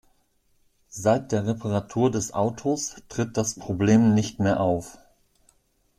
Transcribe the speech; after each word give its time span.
Seit 0.89 1.31
der 1.31 1.45
Reparatur 1.45 2.09
des 2.09 2.33
Autos 2.33 2.95
tritt 3.07 3.37
das 3.37 3.53
Problem 3.53 4.15
nicht 4.15 4.39
mehr 4.39 4.59
auf. 4.59 4.97